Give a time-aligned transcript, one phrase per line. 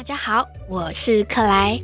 [0.00, 1.78] 大家好，我是克莱，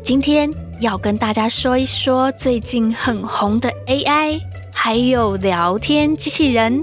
[0.00, 4.40] 今天要跟大家说一说最近很红的 AI，
[4.72, 6.80] 还有聊天机器人，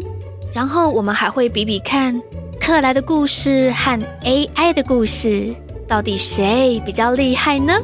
[0.54, 2.22] 然后我们还会比比看
[2.60, 5.56] 克莱的故事和 AI 的故事，
[5.88, 7.78] 到底谁比较厉害呢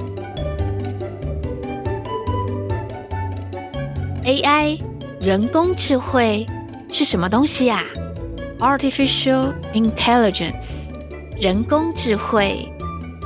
[4.26, 4.78] ？AI
[5.22, 6.46] 人工智慧
[6.92, 7.82] 是什么东西呀
[8.60, 10.90] ？Artificial Intelligence
[11.40, 12.70] 人工智慧。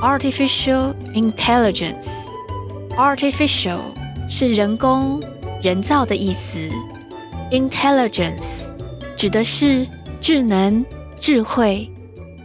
[0.03, 3.79] Artificial Intelligence，Artificial
[4.29, 5.23] 是人工、
[5.61, 6.69] 人造的意思。
[7.51, 8.67] Intelligence
[9.15, 9.87] 指的是
[10.19, 10.85] 智能、
[11.21, 11.89] 智慧。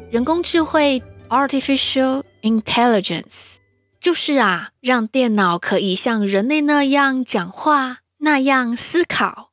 [0.09, 3.57] 人工智慧 Artificial Intelligence
[3.99, 9.51] 就是啊，让电脑可以像人类那样讲话、那样思考。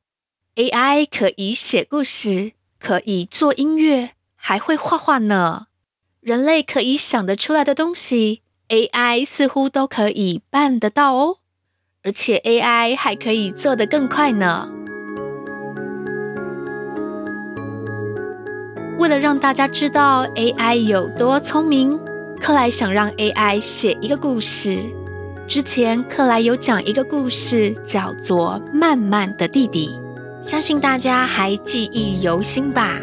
[0.54, 5.66] AI 可以写故事，可以做音乐，还会画画呢。
[6.26, 11.36] 人类可以想得出来的东西，AI 似乎都可以办得到哦。
[12.02, 14.68] 而且 AI 还可以做得更快呢。
[18.98, 21.96] 为了让大家知道 AI 有多聪明，
[22.40, 24.80] 克莱想让 AI 写一个故事。
[25.46, 29.96] 之前克莱有讲一个故事，叫做《慢慢的弟弟》，
[30.44, 33.00] 相信大家还记忆犹新吧。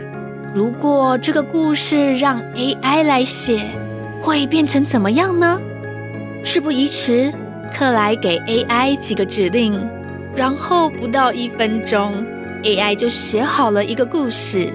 [0.56, 3.66] 如果这个故事让 AI 来写，
[4.22, 5.60] 会变成怎么样呢？
[6.44, 7.34] 事不宜迟，
[7.74, 9.74] 克莱给 AI 几个指令，
[10.36, 12.24] 然后不到一分钟
[12.62, 14.70] ，AI 就写好了一个故事。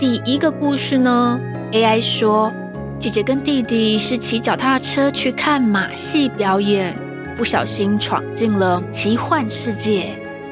[0.00, 2.52] 第一个故事呢，AI 说，
[2.98, 6.92] 姐姐跟弟弟是骑脚踏车去看马戏表演，
[7.36, 10.08] 不小心闯进了奇幻世界。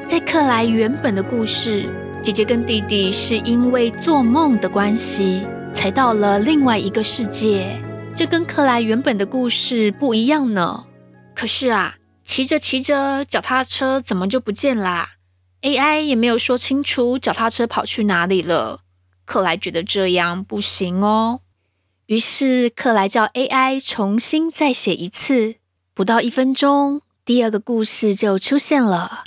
[0.07, 1.85] 在克莱原本的故事。
[2.23, 7.77] 姐姐跟弟弟是因为做梦的关系，才到了另外一个世界。
[8.15, 10.85] 这跟克莱原本的故事不一样呢。
[11.35, 15.09] 可是啊，骑着骑着，脚踏车怎么就不见啦
[15.63, 18.79] ？AI 也没有说清楚脚踏车跑去哪里了。
[19.25, 21.41] 克莱觉得这样不行哦。
[22.05, 25.55] 于是克莱叫 AI 重新再写一次。
[25.93, 29.25] 不到一分钟，第二个故事就出现了。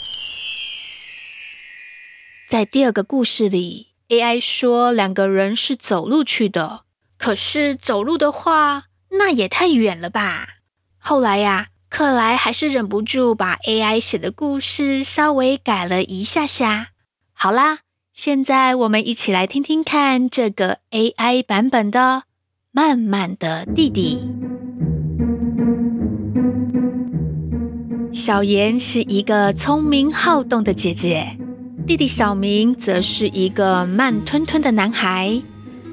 [2.56, 6.84] 在第二个故事里，AI 说两个人是走路去的，
[7.18, 10.48] 可是走路的话，那也太远了吧。
[10.96, 16.92] 后来呀，克莱还是忍不住把 AI 写的故事稍微改了一下下。
[17.34, 17.80] 好啦，
[18.10, 22.00] 现在我们一起来听听看这个 AI 版本的
[22.72, 24.18] 《慢慢的弟弟》。
[28.16, 31.36] 小妍是一个聪明好动的姐姐。
[31.86, 35.41] 弟弟小明则是一个慢吞吞的男孩。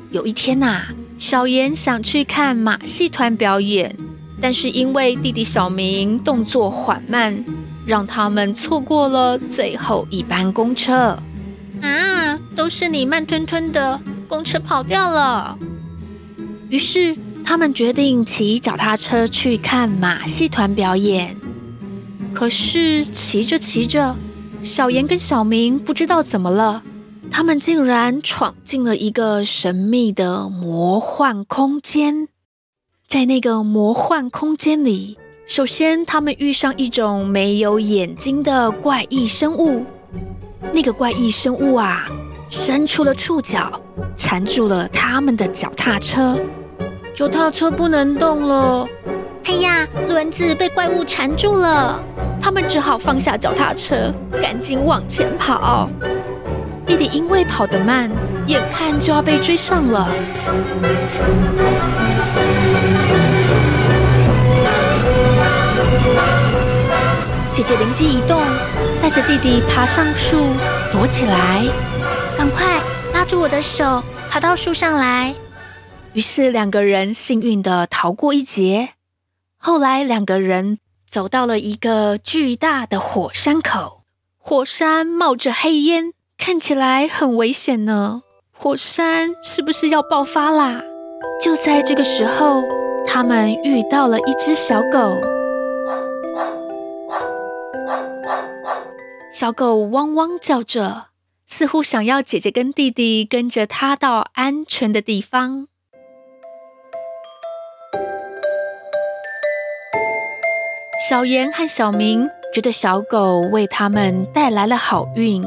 [0.09, 0.87] 有一天呐、啊，
[1.19, 3.95] 小妍想去看马戏团表演，
[4.41, 7.45] 但是因为弟弟小明动作缓慢，
[7.85, 11.15] 让他们错过了最后一班公车。
[11.83, 15.55] 啊，都是你慢吞吞的，公车跑掉了。
[16.69, 17.15] 于是
[17.45, 21.37] 他们决定骑脚踏车去看马戏团表演。
[22.33, 24.15] 可是骑着骑着，
[24.63, 26.81] 小严跟小明不知道怎么了，
[27.29, 32.29] 他们竟然闯进了一个神秘的魔幻空间。
[33.05, 39.85] 在那个魔幻空间里，首先他们遇上一种没有眼睛的怪异生物。
[40.71, 42.07] 那个怪异生物啊，
[42.49, 43.79] 伸出了触角，
[44.15, 46.39] 缠住了他们的脚踏车。
[47.13, 48.87] 脚踏车不能动了。
[49.43, 52.01] 哎呀，轮子被怪物缠住了。
[52.43, 55.89] 他们只好放下脚踏车，赶紧往前跑。
[56.85, 58.11] 弟弟因为跑得慢，
[58.47, 60.09] 眼看就要被追上了。
[67.53, 68.41] 姐姐灵机一动，
[69.01, 70.35] 带着弟弟爬上树
[70.91, 71.63] 躲起来。
[72.37, 72.81] 赶快
[73.13, 75.33] 拉住我的手，爬到树上来。
[76.11, 78.89] 于是两个人幸运地逃过一劫。
[79.57, 80.79] 后来两个人。
[81.13, 84.01] 走到了一个巨大的火山口，
[84.39, 88.23] 火山冒着黑烟，看起来很危险呢。
[88.51, 90.81] 火山是不是要爆发啦？
[91.39, 92.63] 就在这个时候，
[93.05, 95.21] 他们遇到了一只小狗。
[99.31, 101.09] 小狗汪汪叫着，
[101.45, 105.67] 似乎想要姐姐跟弟弟跟着它到安全的地方。
[111.09, 115.43] 小妍和小明觉得小狗为他们带来了好运，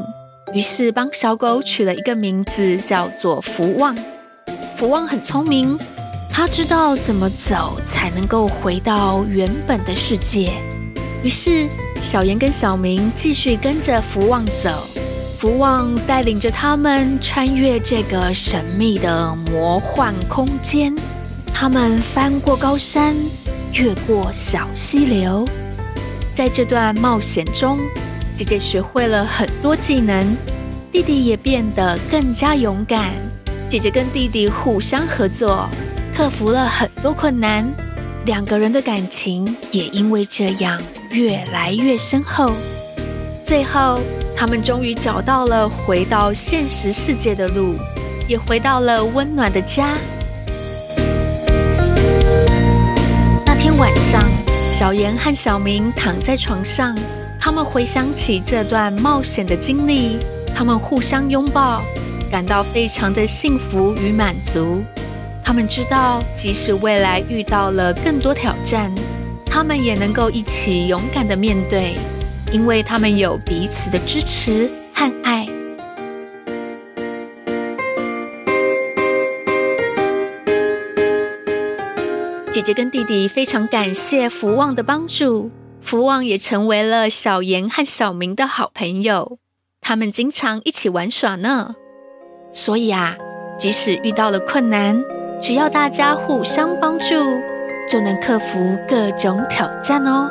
[0.53, 3.97] 于是帮小狗取了一个名字，叫做福旺。
[4.75, 5.75] 福旺很聪明，
[6.31, 10.51] 他知道怎么走才能够回到原本的世界。
[11.23, 11.67] 于是，
[12.03, 14.69] 小妍跟小明继续跟着福旺走。
[15.39, 20.93] 福旺带领着他们穿越这个神秘的魔幻空间。
[21.51, 23.15] 他们翻过高山，
[23.77, 25.47] 越过小溪流。
[26.35, 27.77] 在这段冒险中，
[28.35, 30.35] 姐姐学会了很多技能，
[30.91, 33.11] 弟弟也变得更加勇敢。
[33.69, 35.69] 姐姐跟弟弟互相合作，
[36.15, 37.71] 克服了很多困难，
[38.25, 40.81] 两个人的感情也因为这样
[41.11, 42.51] 越来越深厚。
[43.45, 43.99] 最后，
[44.35, 47.75] 他们终于找到了回到现实世界的路，
[48.27, 49.95] 也回到了温暖的家。
[53.57, 54.23] 天晚上，
[54.71, 56.95] 小妍和小明躺在床上，
[57.39, 60.19] 他们回想起这段冒险的经历，
[60.55, 61.81] 他们互相拥抱，
[62.29, 64.83] 感到非常的幸福与满足。
[65.43, 68.93] 他们知道，即使未来遇到了更多挑战，
[69.43, 71.95] 他们也能够一起勇敢的面对，
[72.51, 75.46] 因为他们有彼此的支持和爱。
[82.57, 89.37] 姐姐跟弟弟非常感谢福旺的帮助，福旺也成为了小妍和小明的好朋友，
[89.79, 91.75] 他们经常一起玩耍呢。
[92.51, 93.15] 所以啊，
[93.59, 95.03] 即使遇到了困难，
[95.39, 97.05] 只要大家互相帮助，
[97.87, 100.27] 就能克服各种挑战哦。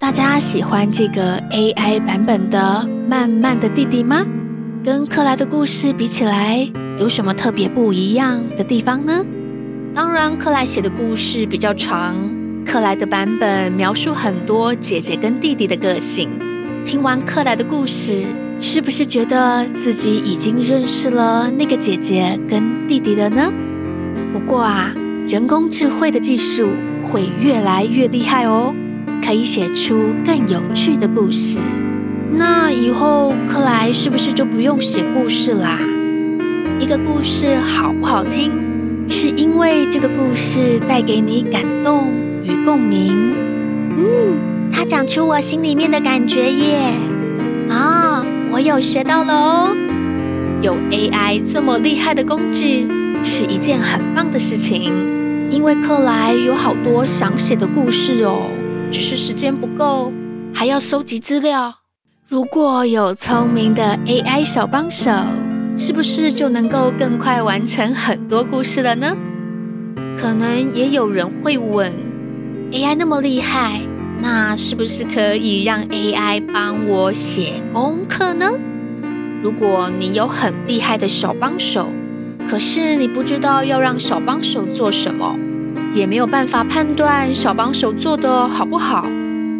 [0.00, 2.58] 大家喜欢这个 AI 版本的
[3.08, 4.26] 《慢慢的弟弟》吗？
[4.84, 6.68] 跟克莱的故事比起来，
[6.98, 9.24] 有什么特别不一样的地方呢？
[9.94, 12.16] 当然，克莱写的故事比较长，
[12.64, 16.30] 克莱的版本描述很多姐姐跟弟弟的个性。
[16.84, 18.24] 听完克莱的故事，
[18.60, 23.52] 是不是觉得自己已经认识了那个姐姐跟弟弟了呢？
[24.32, 24.92] 不过啊，
[25.26, 26.68] 人工智慧的技术
[27.02, 28.74] 会越来越厉害哦，
[29.24, 31.58] 可以写出更有趣的故事。
[32.30, 35.78] 那以后克莱是不是就不用写故事啦？
[36.84, 38.52] 一个故事好不好听，
[39.08, 43.34] 是因为这个故事带给你感动与共鸣。
[43.96, 46.92] 嗯，它讲出我心里面的感觉耶！
[47.70, 49.74] 啊、哦，我有学到了哦。
[50.60, 52.86] 有 AI 这么厉害的工具
[53.22, 54.92] 是一件很棒的事情，
[55.50, 58.50] 因为克莱有好多想写的故事哦，
[58.90, 60.12] 只是时间不够，
[60.52, 61.76] 还要收集资料。
[62.28, 65.10] 如果有聪明的 AI 小帮手。
[65.76, 69.16] 是不是就能够更快完成很多故事了呢？
[70.16, 71.92] 可能也有人会问
[72.70, 73.80] ，AI 那么厉害，
[74.22, 78.52] 那是不是可以让 AI 帮我写功课呢？
[79.42, 81.88] 如果你有很厉害的小帮手，
[82.48, 85.36] 可是你不知道要让小帮手做什么，
[85.92, 89.08] 也没有办法判断小帮手做的好不好，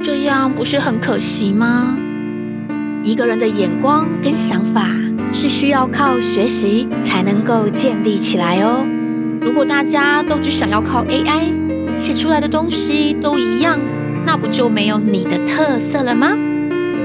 [0.01, 1.99] 这样不是很可惜吗？
[3.03, 4.89] 一个人的眼光跟想法。
[5.35, 8.87] 是需要靠学习才能够建立起来哦。
[9.41, 13.79] 如果大家都只想要靠 AI 写出来的东西都一样，
[14.25, 16.31] 那不就没有你的特色了吗？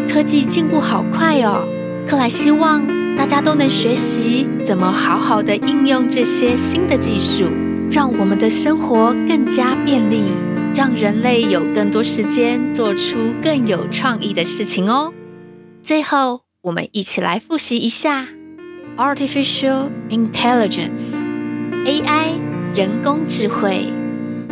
[0.07, 1.67] 科技进步好快哦，
[2.07, 2.87] 克莱希望
[3.17, 7.45] 大家都能学习怎么好好的应用这些新的技术，
[7.91, 10.23] 让我们的生活更加便利，
[10.73, 15.11] 让人类有更多时间做出更有创意的事情哦。
[15.83, 16.48] 最后。
[16.69, 18.27] 我们一起来复习一下
[18.95, 22.33] Artificial Intelligence，AI
[22.75, 23.91] 人工智慧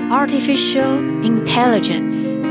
[0.10, 2.42] ，Artificial Intelligence。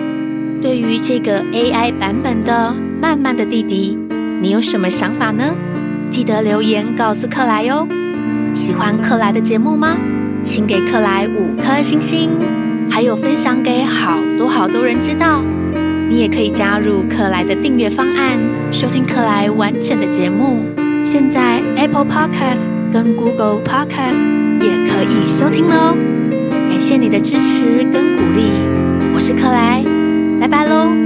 [0.62, 3.98] 对于这个 AI 版本的《慢慢的弟弟》，
[4.40, 5.52] 你有什么想法呢？
[6.12, 7.88] 记得留言告诉克莱哟。
[8.52, 9.96] 喜欢克莱的节目吗？
[10.44, 12.30] 请给克莱五颗星星，
[12.88, 15.42] 还有分享给好多好多人知道。
[16.08, 18.38] 你也可以加入克莱的订阅方案，
[18.70, 20.64] 收听克莱完整的节目。
[21.04, 24.26] 现在 Apple Podcast 跟 Google Podcast
[24.60, 25.96] 也可以收听喽。
[26.68, 29.84] 感谢你的支持跟鼓励，我是克莱，
[30.40, 31.05] 拜拜喽。